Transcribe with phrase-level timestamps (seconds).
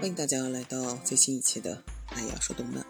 [0.00, 1.76] 欢迎大家来到最新一期的
[2.14, 2.82] 《哎呀说动漫》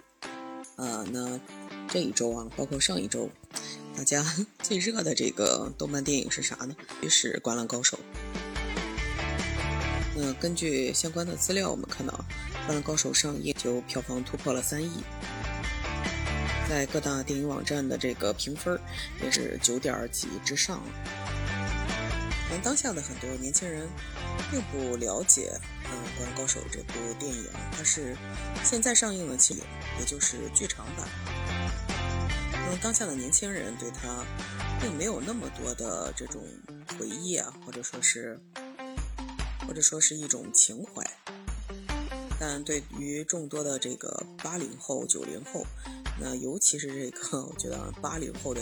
[0.81, 1.41] 啊，那
[1.89, 3.29] 这一周啊，包括上一周，
[3.97, 4.25] 大家
[4.63, 6.77] 最热的这个动漫电影是啥呢？
[7.03, 7.99] 也是《灌篮高手》。
[10.15, 12.13] 那根据相关的资料，我们看到
[12.67, 15.03] 《灌篮高手》上映就票房突破了三亿，
[16.69, 18.81] 在各大电影网站的这个评分
[19.21, 20.81] 也是九点几之上。
[22.51, 23.89] 能当下的很多年轻人
[24.51, 25.53] 并不了解，
[25.85, 28.17] 嗯，《灌篮高手》这部电影，它是
[28.65, 29.65] 现在上映的电影，
[30.01, 31.09] 也就是剧场版。
[32.53, 34.25] 嗯，当下的年轻人对它
[34.81, 36.43] 并没有那么多的这种
[36.99, 38.39] 回忆啊，或者说是，
[39.67, 41.09] 或者说是一种情怀。
[42.41, 45.65] 但对于众多的这个八零后、九零后，
[46.19, 48.61] 那尤其是这个，我觉得八零后的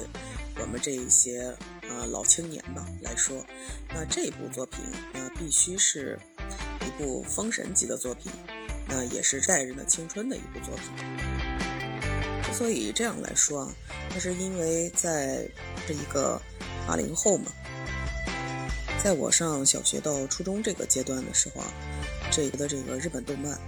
[0.60, 1.56] 我们这一些。
[1.88, 3.44] 啊，老青年吧来说，
[3.88, 4.80] 那这部作品
[5.12, 6.18] 那必须是
[6.86, 8.30] 一部封神级的作品，
[8.86, 10.84] 那也是带人的青春的一部作品。
[12.42, 13.72] 之所以这样来说啊，
[14.10, 15.48] 那是因为在
[15.86, 16.40] 这一个
[16.86, 17.52] 八零后嘛，
[19.02, 21.72] 在我上小学到初中这个阶段的时候啊，
[22.30, 23.58] 这个的这个日本动漫，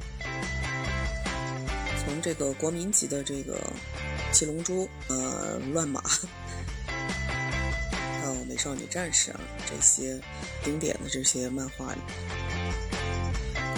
[2.05, 3.59] 从这个国民级的这个
[4.33, 6.03] 七龙珠，呃，乱马。
[8.61, 10.21] 少女战士啊，这些
[10.63, 11.97] 经典的这些漫画，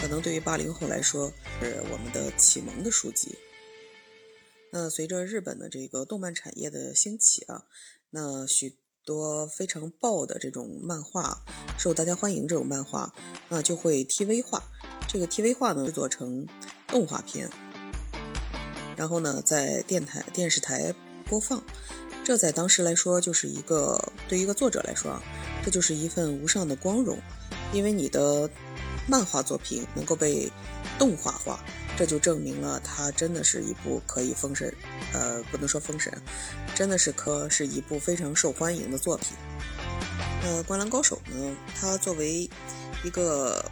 [0.00, 3.38] 可能对于八零后来说是我们的启蒙的书籍。
[4.72, 7.62] 那随着日本的这个动漫产业的兴起啊，
[8.10, 11.44] 那许多非常爆的这种漫画
[11.78, 13.14] 受大家欢迎，这种漫画
[13.50, 14.64] 那就会 TV 化。
[15.06, 16.44] 这个 TV 化呢，制作成
[16.88, 17.48] 动画片，
[18.96, 20.92] 然后呢，在电台、电视台
[21.24, 21.62] 播放。
[22.24, 25.22] 这在当时来说，就是一个对一个作者来说啊，
[25.64, 27.18] 这就是一份无上的光荣，
[27.72, 28.48] 因为你的
[29.08, 30.50] 漫画作品能够被
[30.98, 31.58] 动画化，
[31.96, 34.72] 这就证明了它真的是一部可以封神，
[35.12, 36.12] 呃，不能说封神，
[36.76, 39.36] 真的是可是一部非常受欢迎的作品。
[40.44, 42.48] 呃，《灌篮高手》呢，它作为
[43.04, 43.64] 一个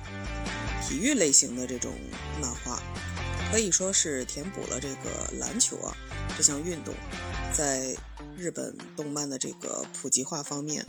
[0.86, 1.92] 体育类型的这种
[2.40, 2.82] 漫画，
[3.52, 5.96] 可以说是填补了这个篮球啊
[6.36, 6.92] 这项运动
[7.52, 7.96] 在。
[8.36, 10.86] 日本动漫的这个普及化方面，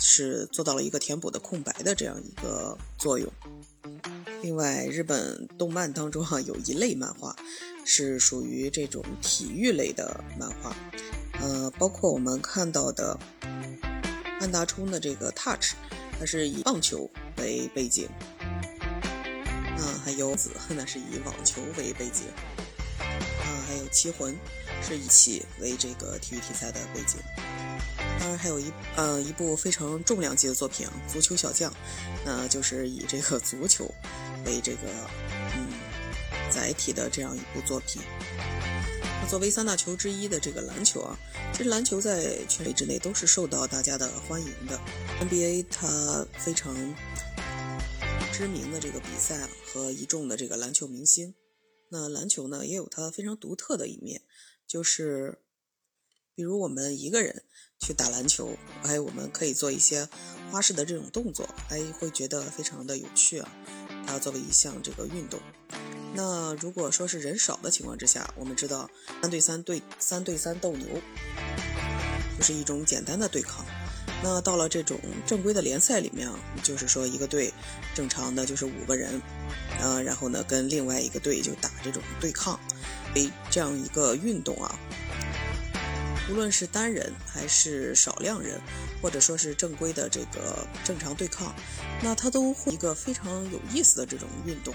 [0.00, 3.32] 是做到了一个填补的空白的这样一个作用。
[4.42, 7.36] 另外，日本动漫当中哈有一类漫画
[7.84, 10.74] 是属于这种体育类的漫画，
[11.40, 13.16] 呃，包括我们看到的
[14.40, 15.74] 安达充的这个 Touch，
[16.18, 18.08] 它是以棒球为背景，
[18.40, 22.24] 啊，还有子那是以网球为背景，
[23.68, 24.34] 还有棋魂。
[24.80, 27.18] 是以气为这个体育题材的背景，
[28.20, 31.68] 当然还有一呃一部非常重量级的作品《足球小将》，
[32.24, 33.92] 那就是以这个足球
[34.46, 34.88] 为这个
[35.56, 35.66] 嗯
[36.48, 38.00] 载体的这样一部作品。
[39.20, 41.18] 那作为三大球之一的这个篮球啊，
[41.52, 44.80] 其实篮球在全美之内都是受到大家的欢迎的。
[45.20, 46.72] NBA 它非常
[48.32, 51.34] 知名的这个比赛和一众的这个篮球明星，
[51.90, 54.22] 那篮球呢也有它非常独特的一面。
[54.66, 55.38] 就是，
[56.34, 57.44] 比如我们一个人
[57.80, 60.08] 去打篮球，哎，我们可以做一些
[60.50, 63.50] 花式的这种动作，哎，会觉得非常的有趣啊。
[64.06, 65.40] 它作为一项这个运动，
[66.14, 68.90] 那如果说是人少的情况之下，我们知道
[69.22, 70.86] 三对三对三对三斗牛，
[72.36, 73.64] 就是一种简单的对抗。
[74.22, 76.28] 那到了这种正规的联赛里面，
[76.62, 77.52] 就是说一个队
[77.94, 79.20] 正常的就是五个人，
[79.80, 82.58] 呃，然后呢跟另外一个队就打这种对抗。
[83.14, 84.78] 诶这样一个运动啊，
[86.30, 88.60] 无论是单人还是少量人，
[89.00, 91.54] 或者说是正规的这个正常对抗，
[92.02, 94.74] 那它都会一个非常有意思的这种运动。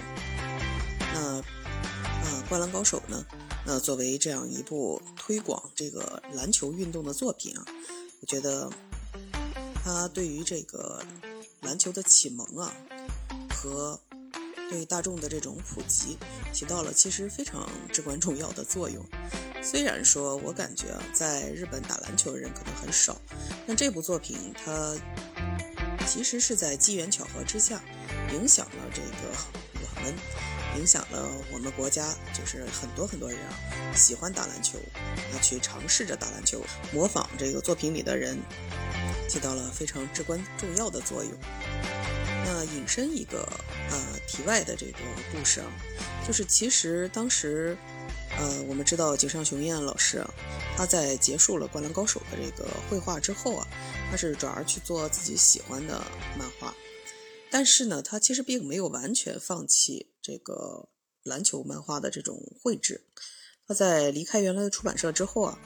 [1.14, 3.24] 那啊，灌篮高手呢？
[3.64, 7.64] 那作为这样一部推广这个篮球运动的作品啊，
[8.20, 8.68] 我觉得
[9.84, 11.04] 它对于这个
[11.60, 12.72] 篮球的启蒙啊
[13.50, 14.00] 和。
[14.70, 16.16] 对大众的这种普及
[16.50, 19.04] 起到了其实非常至关重要的作用。
[19.62, 23.20] 虽然说我感觉啊，在日本打篮球的人可能很少，
[23.66, 24.96] 但这部作品它
[26.06, 27.84] 其实是在机缘巧合之下，
[28.32, 29.36] 影响了这个
[29.74, 30.14] 我们，
[30.76, 34.78] 影响了我们国家，就是很多很多人啊喜欢打篮球，
[35.32, 36.62] 啊去尝试着打篮球，
[36.92, 38.38] 模仿这个作品里的人，
[39.28, 41.32] 起到了非常至关重要的作用。
[42.46, 43.48] 那引申一个
[43.90, 44.98] 呃题外的这个
[45.32, 45.66] 故事啊，
[46.26, 47.76] 就是其实当时，
[48.36, 50.30] 呃，我们知道井上雄彦老师啊，
[50.76, 53.66] 他在结束了《灌篮高手》的这个绘画之后啊，
[54.10, 56.04] 他是转而去做自己喜欢的
[56.38, 56.74] 漫画，
[57.50, 60.88] 但是呢，他其实并没有完全放弃这个
[61.22, 63.02] 篮球漫画的这种绘制。
[63.66, 65.58] 他在离开原来的出版社之后啊，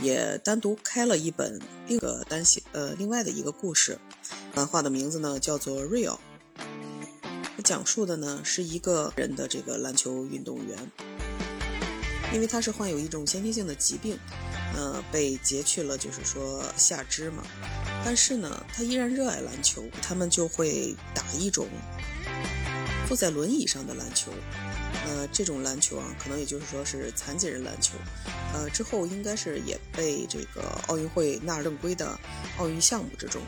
[0.00, 3.98] 也单独开了一本另一个单行呃另外的一个故事，
[4.54, 6.18] 漫画的名字呢叫做《Real》，
[7.62, 10.90] 讲述的呢是一个人的这个篮球运动员，
[12.32, 14.18] 因为他是患有一种先天性的疾病，
[14.76, 17.44] 呃被截去了就是说下肢嘛，
[18.04, 21.68] 但是呢他依然热爱篮球，他们就会打一种
[23.08, 24.32] 坐在轮椅上的篮球。
[25.06, 27.94] 呃，这种篮球啊，可能也就是说是残疾人篮球，
[28.54, 32.18] 呃，之后应该是也被这个奥运会纳入正规的
[32.56, 33.42] 奥运项目之中。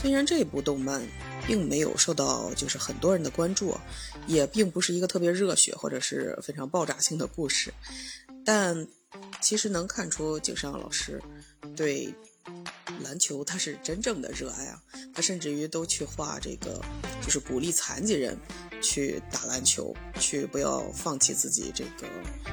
[0.00, 1.00] 虽然这部动漫
[1.46, 3.78] 并没有受到就是很多人的关注，
[4.26, 7.72] 也并不是一个特别热血或者是非常爆炸性的故事，
[8.44, 8.86] 但
[9.40, 11.22] 其实能看出井上老师
[11.76, 12.12] 对
[13.02, 14.82] 篮球他是真正的热爱啊，
[15.14, 16.80] 他甚至于都去画这个，
[17.22, 18.36] 就是鼓励残疾人。
[18.82, 22.06] 去打篮球，去不要放弃自己这个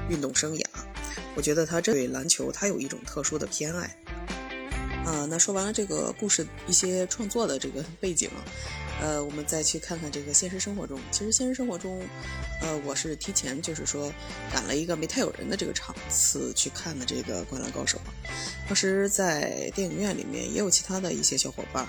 [0.10, 0.66] 运动生涯。
[1.36, 3.94] 我觉得他这对篮球，他有一种特殊的偏爱。
[5.06, 8.30] 啊，那说完了这个故事一些创作的这个背景，
[9.02, 11.00] 呃，我们再去看看这个现实生活中。
[11.12, 12.02] 其实现实生活中，
[12.62, 14.12] 呃，我是提前就是说
[14.52, 17.98] 赶了一个没太有人的这个场次去看的这个《灌篮高手》。
[18.68, 21.88] 当时在电影院里面也有其他的一些小伙伴。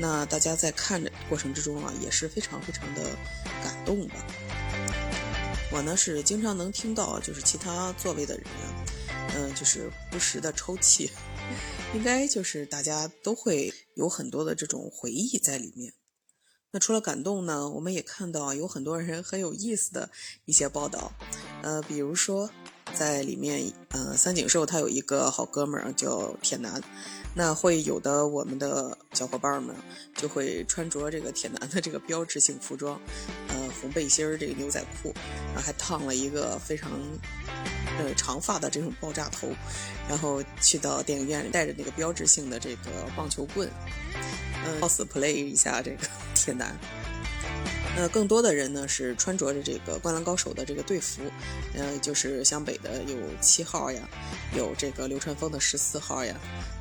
[0.00, 3.02] 那大家在看的过程之中啊，也是非常非常的
[3.62, 4.14] 感动吧。
[5.70, 8.44] 我呢是经常能听到，就是其他座位的人，
[9.36, 11.10] 嗯，就是不时的抽泣，
[11.94, 15.92] 应该就是大家都会有很多的这种回忆在里面。
[16.72, 20.10] 那除了感动呢，我们也看到有很多人很有意思的
[20.46, 21.12] 一些报道，
[21.62, 22.50] 呃，比如说
[22.94, 26.82] 在里面，呃，三井寿他有一个好哥们儿叫铁男。
[27.34, 29.74] 那会有的，我们的小伙伴们
[30.14, 33.00] 就会穿着这个铁男的这个标志性服装，
[33.48, 35.14] 呃，红背心儿，这个牛仔裤，
[35.46, 36.90] 然后还烫了一个非常
[37.98, 39.48] 呃长发的这种爆炸头，
[40.10, 43.66] 然后去到电影院带着那个标志性的这个棒球棍，
[44.64, 46.76] 嗯，cosplay 一下这个 铁男。
[47.94, 51.20] 那更多的人呢是穿着着这个《灌篮高手》的这个队服，
[51.74, 54.08] 呃，就是湘北的有七号呀，
[54.56, 56.34] 有这个流川枫的十四号呀，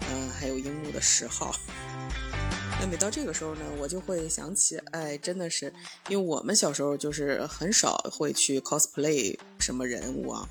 [0.09, 1.53] 嗯，还有樱木的十号。
[2.79, 5.73] 那每到这个时候呢，我就会想起，哎，真的是，
[6.07, 10.47] 因为我们小时候就是很少会去 cosplay 什么人物啊，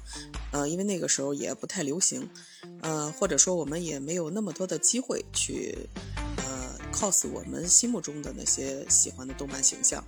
[0.53, 2.29] 呃，因为那个时候也不太流行，
[2.83, 5.89] 呃，或者说我们也没有那么多的机会去。
[7.01, 10.05] Cos 我们心目中的那些喜欢的动漫形象，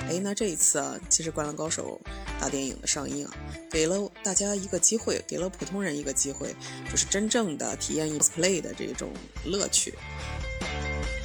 [0.00, 1.98] 哎，那这一次啊，其实《灌篮高手》
[2.40, 3.34] 大电影的上映啊，
[3.70, 6.54] 给了大家一个机会，给了普通人一个机会，
[6.90, 9.10] 就是真正的体验 cosplay 的这种
[9.46, 9.94] 乐趣。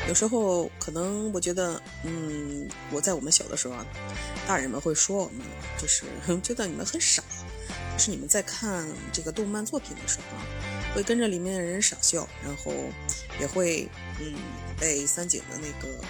[0.07, 3.85] 有时候可能我觉得，嗯，我在我们小的时候啊，
[4.47, 5.41] 大人们会说我们，
[5.77, 6.05] 就是
[6.41, 7.21] 觉得你们很傻，
[7.97, 10.78] 是你们在看这个动漫作品的时候啊。
[10.95, 12.73] 会跟着里面的人傻笑，然后
[13.39, 13.87] 也会
[14.19, 14.35] 嗯
[14.79, 16.03] 被三井的那个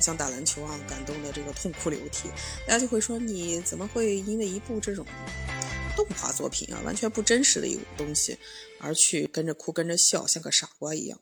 [0.00, 2.28] 像打篮球啊感动的这个痛哭流涕，
[2.66, 5.04] 大家就会说你怎么会因为一部这种
[5.96, 8.38] 动画作品啊完全不真实的一个东西
[8.78, 11.20] 而去跟着哭跟着笑像个傻瓜一样？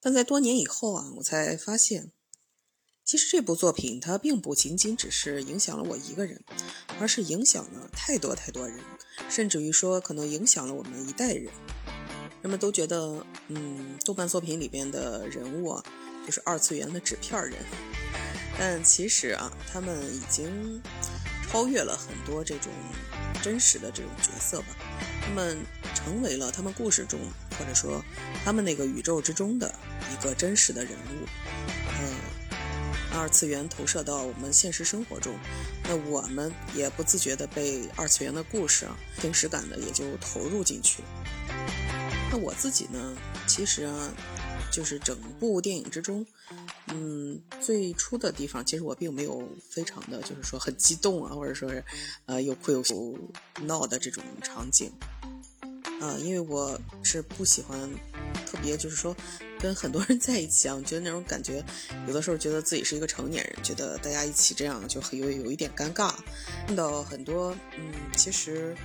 [0.00, 2.12] 但在多年以后啊，我才发现，
[3.04, 6.44] 其实这部作品它并不仅仅只是影响了我一个人，
[7.00, 8.78] 而是影响了太多太多人，
[9.30, 11.50] 甚至于说可能影响了我们一代人。
[12.44, 15.82] 人们都觉得，嗯，动漫作品里边的人物啊，
[16.26, 17.54] 就是二次元的纸片人。
[18.58, 20.78] 但其实啊，他们已经
[21.48, 22.70] 超越了很多这种
[23.42, 24.66] 真实的这种角色吧。
[25.22, 25.56] 他们
[25.94, 27.18] 成为了他们故事中，
[27.58, 28.04] 或者说
[28.44, 29.74] 他们那个宇宙之中的
[30.12, 31.26] 一个真实的人物。
[31.98, 35.34] 嗯，二次元投射到我们现实生活中，
[35.84, 41.02] 那我们也不自觉的被二次元的故事啊，真实感的也就投入进去。
[42.34, 44.12] 那我自己呢，其实啊，
[44.72, 46.26] 就是整部电影之中，
[46.88, 51.84] 嗯，最初的地方，其实我并没有非常的就是说很激动啊，或者说是，
[52.26, 52.82] 呃，又哭又
[53.62, 54.90] 闹的这种场景，
[56.00, 57.88] 啊，因为我是不喜欢
[58.44, 59.16] 特别就是说
[59.60, 61.64] 跟很多人在一起啊，我觉得那种感觉，
[62.08, 66.12] 有的时候觉得自己是一个成年人，觉得大家一起这样就很有有一点尴尬，
[66.66, 68.76] 看到很多，嗯，其实。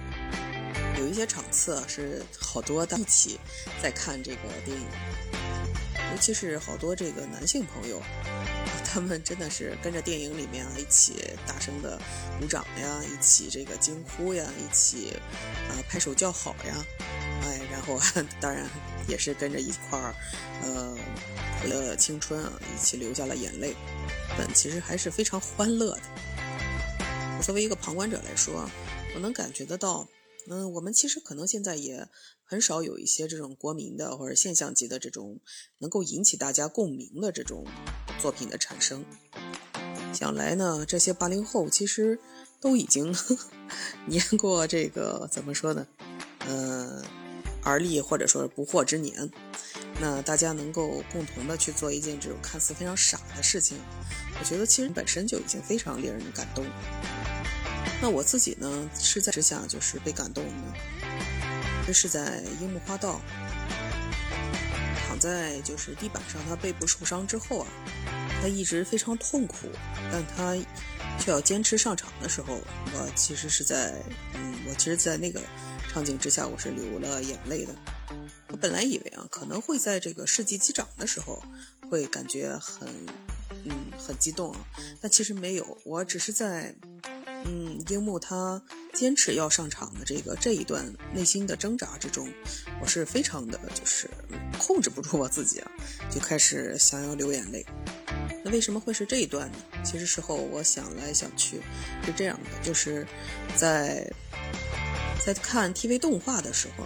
[0.99, 3.39] 有一些场次是好多一起
[3.81, 4.85] 在看这个电影，
[6.11, 8.01] 尤其是好多这个男性朋友，
[8.83, 11.97] 他们真的是跟着电影里面啊一起大声的
[12.37, 15.13] 鼓掌呀，一起这个惊呼呀，一起
[15.69, 16.85] 啊拍手叫好呀，
[17.43, 17.97] 哎，然后
[18.41, 18.69] 当然
[19.07, 20.13] 也是跟着一块儿
[20.61, 20.97] 呃
[21.61, 23.73] 回了青春啊，一起流下了眼泪，
[24.37, 26.01] 但其实还是非常欢乐的。
[27.37, 28.69] 我作为一个旁观者来说，
[29.15, 30.05] 我能感觉得到，
[30.51, 32.07] 嗯，我们其实可能现在也
[32.43, 35.39] 很少有一些这种国民的或者现象级的这种
[35.77, 37.63] 能够引起大家共鸣的这种
[38.19, 39.05] 作品的产生。
[40.11, 42.19] 想来呢，这些八零后其实
[42.59, 43.15] 都已经
[44.07, 45.85] 年过这个怎么说呢？
[46.47, 47.03] 呃，
[47.61, 49.29] 而立或者说不惑之年。
[50.01, 53.77] 那大家能够共同的去做一件这种看似非常傻的事情，
[54.39, 56.65] 我觉得其实本身就已经非常令人感动。
[58.01, 60.51] 那我自己呢，是在之下就是被感动的，
[61.85, 63.19] 这是在樱木花道
[65.07, 67.67] 躺在就是地板上，他背部受伤之后啊，
[68.41, 69.67] 他一直非常痛苦，
[70.11, 70.55] 但他
[71.19, 72.53] 却要坚持上场的时候，
[72.93, 73.93] 我其实是在
[74.33, 75.41] 嗯，我其实，在那个
[75.91, 77.75] 场景之下，我是流了眼泪的。
[78.47, 81.43] 我本来以为啊，可能会在这个世纪击掌的时候，
[81.89, 82.87] 会感觉很，
[83.65, 84.59] 嗯，很激动啊。
[85.01, 86.73] 但其实没有，我只是在，
[87.45, 88.61] 嗯，樱木他
[88.93, 92.31] 坚持要上场的这个这一段内心的挣扎之中，
[92.81, 94.09] 我是非常的就是
[94.57, 95.71] 控制不住我自己啊，
[96.09, 97.65] 就开始想要流眼泪。
[98.43, 99.57] 那为什么会是这一段呢？
[99.83, 101.61] 其实事后我想来想去，
[102.05, 103.05] 是这样的，就是
[103.55, 104.05] 在
[105.25, 106.85] 在看 TV 动画的时候。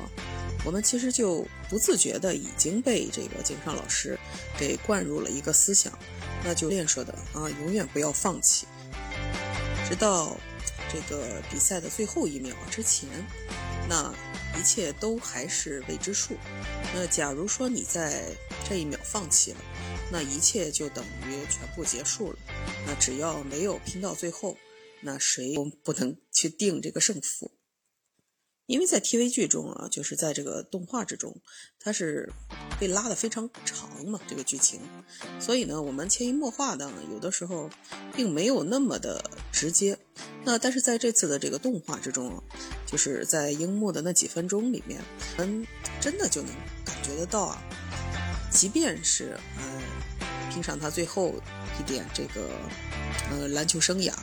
[0.66, 4.18] 我们其实就不自觉的已经被这个井上老师
[4.58, 5.92] 给灌入了一个思想，
[6.42, 8.66] 那就练说的啊，永远不要放弃，
[9.88, 10.38] 直到
[10.92, 13.10] 这个比赛的最后一秒之前，
[13.90, 14.14] 那
[14.58, 16.36] 一切都还是未知数。
[16.94, 18.26] 那假如说你在
[18.68, 19.58] 这一秒放弃了，
[20.12, 22.38] 那一切就等于全部结束了。
[22.86, 24.58] 那只要没有拼到最后，
[25.02, 27.52] 那谁都不能去定这个胜负。
[28.66, 31.36] 因为在 TV 剧中啊，就是在这个动画之中，
[31.80, 32.32] 它是
[32.80, 34.80] 被拉得非常长嘛，这个剧情，
[35.40, 37.70] 所以呢，我们潜移默化的有的时候
[38.16, 39.98] 并没有那么的直接。
[40.46, 42.44] 那但是在这次的这个动画之中啊，
[42.86, 45.02] 就是在樱木的那几分钟里面，
[45.38, 45.68] 我们，
[46.00, 46.54] 真的就能
[46.86, 47.62] 感觉得到啊，
[48.50, 49.82] 即便是呃
[50.54, 51.34] 拼上他最后
[51.80, 52.48] 一点这个
[53.30, 54.14] 呃篮球生涯，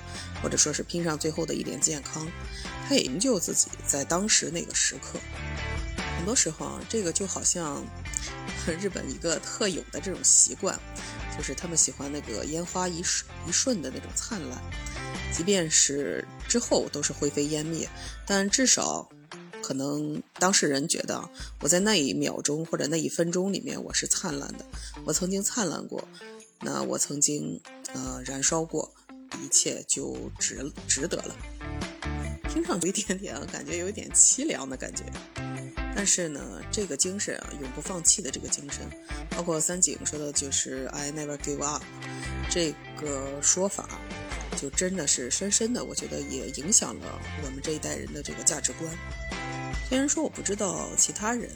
[0.43, 2.27] 或者说是拼上最后的一点健康。
[2.91, 5.17] 他营救自己，在当时那个时刻，
[6.17, 7.81] 很多时候啊，这个就好像
[8.81, 10.77] 日本一个特有的这种习惯，
[11.37, 14.61] 就是他们喜欢那个烟花一瞬一瞬的那种灿烂，
[15.33, 17.89] 即便是之后都是灰飞烟灭，
[18.27, 19.09] 但至少
[19.63, 21.31] 可能当事人觉得
[21.61, 24.67] 我在那一秒钟或者那一分钟里面我是灿烂的，
[25.05, 26.03] 我曾经灿烂过，
[26.59, 27.61] 那我曾经
[27.95, 28.93] 呃燃烧过，
[29.41, 31.37] 一切就值值得了。
[32.53, 35.05] 听上去一点点啊，感觉有一点凄凉的感觉。
[35.95, 38.85] 但是呢，这个精神啊，永不放弃的这个精神，
[39.31, 41.83] 包括三井说的就是 “I never give up”
[42.51, 43.89] 这个说法，
[44.57, 48.91] 就真的是深深的，我觉得也影响了我们这一代人的这个价值观。
[49.89, 51.51] 虽然说我不知道其他人，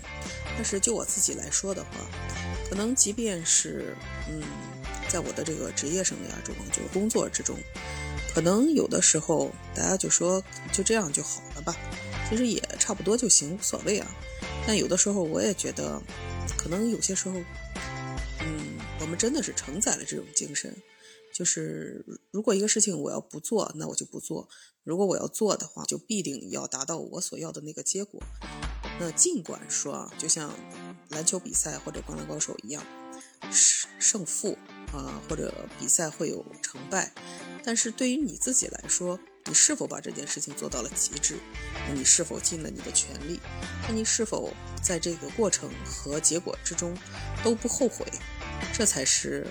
[0.56, 1.90] 但是就我自己来说的话，
[2.68, 3.96] 可能即便是
[4.28, 4.42] 嗯，
[5.08, 7.56] 在我的这个职业生涯中，就工作之中。
[8.34, 11.76] 可能有的时候大家就说就这样就好了吧，
[12.28, 14.10] 其实也差不多就行，无所谓啊。
[14.66, 16.02] 但有的时候我也觉得，
[16.58, 17.38] 可能有些时候，
[18.40, 20.74] 嗯，我们真的是承载了这种精神，
[21.32, 24.48] 就是如果一个事情我要不做，那我就不做；
[24.82, 28.20] 如果我要做的话，就必定要达到我所要的那个结果。
[28.98, 30.52] 那尽管说啊，就像
[31.10, 32.82] 篮球比赛或者灌篮高手一样，
[33.52, 34.58] 胜胜负
[34.94, 37.12] 啊，或者比赛会有成败。
[37.64, 41.36] 但是对于你自己来说，你是否把这件事情做到了极致？
[41.92, 43.40] 你是否尽了你的全力？
[43.88, 46.96] 那你是否在这个过程和结果之中
[47.42, 48.06] 都不后悔？
[48.72, 49.46] 这才是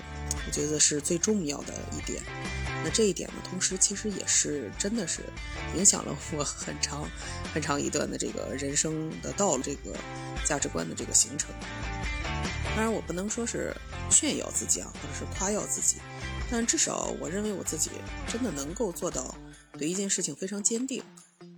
[0.48, 2.24] 我觉得是最重要的一点。
[2.84, 5.22] 那这一点呢，同时其实也是真的是
[5.76, 7.10] 影响了我很长
[7.54, 9.96] 很长一段的这个人生的道路，这个
[10.46, 11.50] 价值观的这个形成。
[12.64, 13.76] 当然，我不能说是
[14.10, 15.98] 炫耀自己啊，或者是夸耀自己。
[16.50, 17.92] 但至少，我认为我自己
[18.28, 19.36] 真的能够做到
[19.78, 21.04] 对一件事情非常坚定。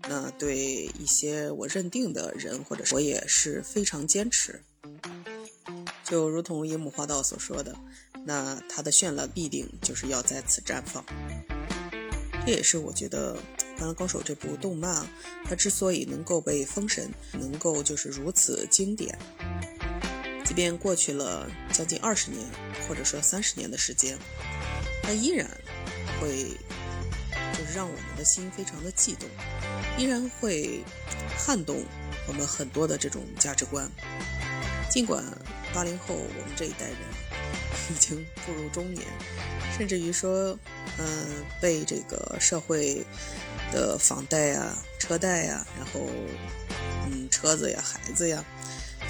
[0.07, 4.61] 那对一些我认定的人，或者我也是非常坚持。
[6.03, 7.75] 就如同樱木花道所说的，
[8.25, 11.03] 那他的绚烂必定就是要在此绽放。
[12.45, 13.35] 这也是我觉得
[13.77, 15.07] 《灌篮高手》这部动漫，
[15.43, 19.17] 它之所以能够被封神，能够就是如此经典，
[20.55, 22.41] 即便过去了将近二十年，
[22.87, 24.17] 或者说三十年的时间。
[25.03, 25.45] 它依然
[26.17, 26.45] 会，
[27.51, 29.27] 就是让我们的心非常的悸动，
[29.97, 30.81] 依然会
[31.37, 31.83] 撼动
[32.25, 33.85] 我们很多的这种价值观。
[34.89, 35.21] 尽管
[35.73, 36.97] 八零后我们这一代人
[37.91, 39.05] 已经步入中年，
[39.77, 40.57] 甚至于说，
[40.97, 43.05] 嗯，被这个社会
[43.73, 46.07] 的房贷啊、车贷呀，然后，
[47.11, 48.41] 嗯，车子呀、孩子呀、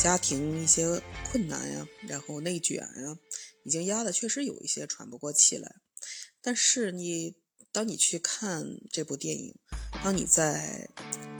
[0.05, 3.17] 家庭一些困难呀，然后内卷呀，
[3.63, 5.77] 已经压得确实有一些喘不过气来。
[6.43, 7.37] 但是你，
[7.71, 9.55] 当你去看这部电影，
[10.03, 10.87] 当你在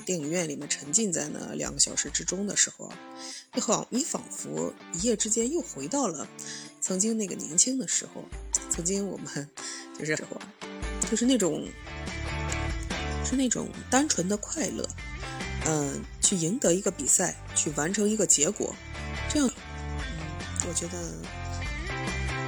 [0.03, 2.91] 电影院里面沉浸在那两个小时之中的时候，
[3.53, 6.27] 你好，你仿佛一夜之间又回到了
[6.81, 8.25] 曾经那个年轻的时候，
[8.71, 9.47] 曾经我们
[9.99, 10.41] 就是时候，
[11.07, 11.69] 就是那种，
[13.23, 14.89] 是那种单纯的快乐，
[15.65, 18.75] 嗯，去赢得一个比赛，去完成一个结果，
[19.29, 21.13] 这样，嗯，我觉得，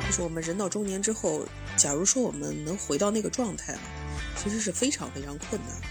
[0.06, 1.46] 就是我们人到中年之后，
[1.76, 3.82] 假如说我们能回到那个状态啊，
[4.42, 5.82] 其实是非常非常困难。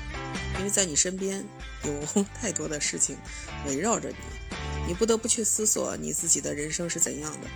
[0.59, 1.45] 因为在你身边
[1.85, 3.15] 有太多的事情
[3.67, 4.17] 围绕着你，
[4.89, 7.49] 你不得不去思索你自己的人生是怎样的。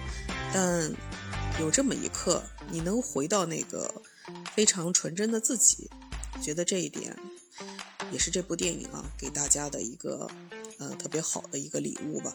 [0.53, 0.93] 但
[1.59, 4.03] 有这么一刻，你能回到那个
[4.55, 5.89] 非常纯真的自己，
[6.43, 7.17] 觉得这一点
[8.11, 10.29] 也是这部电影啊给大家的一个
[10.79, 12.35] 呃特别好的一个礼物吧。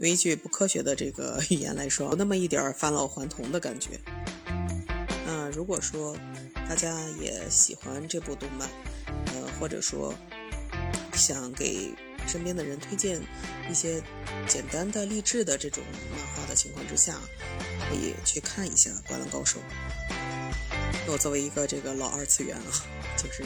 [0.00, 3.98] 用一句不科学的这个语言来说，有那么一点返老还童的感觉。
[5.26, 6.16] 那如果说
[6.68, 8.68] 大家也喜欢这部动漫，
[9.34, 10.14] 呃或者说，
[11.14, 11.92] 想给
[12.28, 13.20] 身边的人推荐
[13.68, 14.00] 一些
[14.46, 17.18] 简单的励志的这种漫画的情况之下，
[17.88, 19.58] 可以去看一下《灌篮高手》。
[21.10, 22.70] 我作为一个这个老二次元啊，
[23.16, 23.42] 就是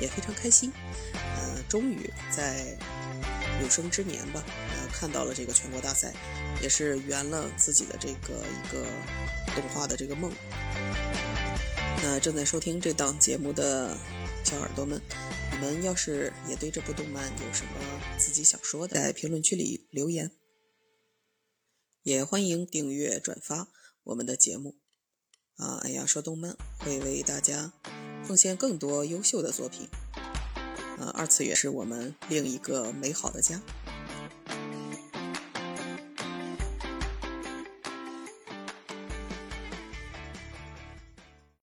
[0.00, 0.72] 也非常开心，
[1.12, 2.76] 呃，终于在
[3.62, 6.12] 有生之年吧，呃，看到了这个全国大赛，
[6.62, 8.86] 也是圆了自己的这个一个
[9.54, 10.32] 动画的这个梦。
[12.02, 13.96] 那正在收听这档节目的
[14.44, 15.00] 小耳朵们。
[15.52, 17.72] 你们要是也对这部动漫有什么
[18.18, 20.32] 自己想说的，在评论区里留言，
[22.02, 23.68] 也欢迎订阅转发
[24.02, 24.81] 我们的节目。
[25.56, 27.72] 啊，哎呀，说动漫会为大家
[28.24, 29.88] 奉献更多优秀的作品。
[30.98, 33.60] 啊，二次元是我们另一个美好的家。